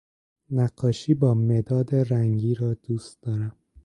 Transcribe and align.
نقاشی 0.51 1.13
با 1.13 1.33
مداد 1.33 1.95
رنگی 1.95 2.55
را 2.55 2.73
دوست 2.73 3.21
دارم 3.21 3.55